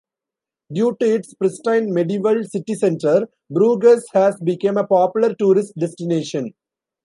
Due 0.73 0.95
to 0.99 1.05
its 1.05 1.35
pristine 1.35 1.93
medieval 1.93 2.43
city 2.43 2.73
centre, 2.73 3.27
Bruges 3.51 4.03
has 4.13 4.35
become 4.43 4.77
a 4.77 4.87
popular 4.87 5.35
tourist 5.35 5.73
destination. 5.77 6.55